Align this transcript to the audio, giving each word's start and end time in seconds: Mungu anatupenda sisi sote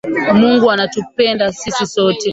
Mungu 0.33 0.71
anatupenda 0.71 1.53
sisi 1.53 1.85
sote 1.87 2.29